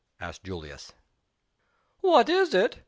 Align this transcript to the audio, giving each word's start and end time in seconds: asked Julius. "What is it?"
asked 0.19 0.43
Julius. 0.43 0.93
"What 1.99 2.27
is 2.27 2.55
it?" 2.55 2.79